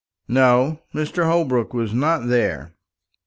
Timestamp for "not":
1.93-2.25